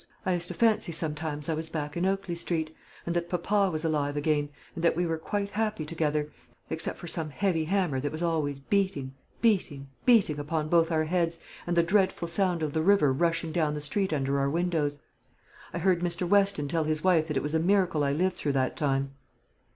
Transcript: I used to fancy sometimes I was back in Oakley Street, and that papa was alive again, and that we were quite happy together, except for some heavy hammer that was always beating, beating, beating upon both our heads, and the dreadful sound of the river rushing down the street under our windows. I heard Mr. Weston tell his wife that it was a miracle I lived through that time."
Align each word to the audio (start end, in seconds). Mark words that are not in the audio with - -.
I 0.25 0.33
used 0.33 0.47
to 0.47 0.55
fancy 0.55 0.91
sometimes 0.91 1.47
I 1.47 1.53
was 1.53 1.69
back 1.69 1.95
in 1.95 2.07
Oakley 2.07 2.33
Street, 2.33 2.75
and 3.05 3.15
that 3.15 3.29
papa 3.29 3.69
was 3.69 3.85
alive 3.85 4.17
again, 4.17 4.49
and 4.73 4.83
that 4.83 4.95
we 4.95 5.05
were 5.05 5.19
quite 5.19 5.51
happy 5.51 5.85
together, 5.85 6.31
except 6.71 6.97
for 6.97 7.05
some 7.05 7.29
heavy 7.29 7.65
hammer 7.65 7.99
that 7.99 8.11
was 8.11 8.23
always 8.23 8.59
beating, 8.59 9.13
beating, 9.41 9.89
beating 10.07 10.39
upon 10.39 10.69
both 10.69 10.91
our 10.91 11.03
heads, 11.03 11.37
and 11.67 11.77
the 11.77 11.83
dreadful 11.83 12.27
sound 12.27 12.63
of 12.63 12.73
the 12.73 12.81
river 12.81 13.13
rushing 13.13 13.51
down 13.51 13.75
the 13.75 13.79
street 13.79 14.11
under 14.11 14.39
our 14.39 14.49
windows. 14.49 15.03
I 15.71 15.77
heard 15.77 15.99
Mr. 15.99 16.27
Weston 16.27 16.67
tell 16.67 16.85
his 16.85 17.03
wife 17.03 17.27
that 17.27 17.37
it 17.37 17.43
was 17.43 17.53
a 17.53 17.59
miracle 17.59 18.03
I 18.03 18.11
lived 18.11 18.37
through 18.37 18.53
that 18.53 18.75
time." 18.75 19.13